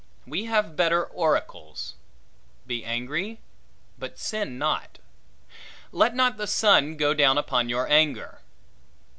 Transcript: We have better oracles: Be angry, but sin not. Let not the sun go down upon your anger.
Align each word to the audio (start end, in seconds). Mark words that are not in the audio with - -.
We 0.25 0.45
have 0.45 0.75
better 0.75 1.05
oracles: 1.05 1.93
Be 2.65 2.83
angry, 2.83 3.37
but 3.99 4.17
sin 4.17 4.57
not. 4.57 4.97
Let 5.91 6.15
not 6.15 6.37
the 6.37 6.47
sun 6.47 6.97
go 6.97 7.13
down 7.13 7.37
upon 7.37 7.69
your 7.69 7.87
anger. 7.87 8.41